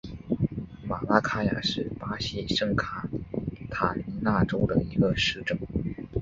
[0.83, 3.07] 马拉卡雅是巴西圣卡
[3.69, 5.55] 塔琳娜州的一个市镇。